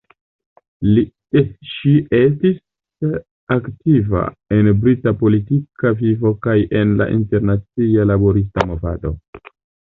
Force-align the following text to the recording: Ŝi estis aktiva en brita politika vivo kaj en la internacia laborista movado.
Ŝi 1.73 1.91
estis 2.19 3.11
aktiva 3.55 4.23
en 4.57 4.69
brita 4.87 5.13
politika 5.21 5.93
vivo 6.01 6.33
kaj 6.47 6.57
en 6.81 6.97
la 7.03 7.09
internacia 7.19 8.09
laborista 8.15 8.67
movado. 8.73 9.15